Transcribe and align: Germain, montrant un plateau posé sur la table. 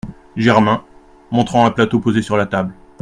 Germain, 0.35 0.83
montrant 1.29 1.67
un 1.67 1.69
plateau 1.69 1.99
posé 1.99 2.23
sur 2.23 2.35
la 2.35 2.47
table. 2.47 2.73